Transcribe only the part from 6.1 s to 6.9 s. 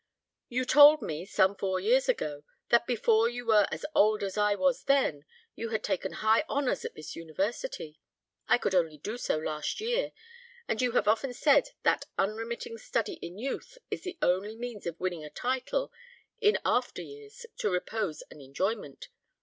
high honours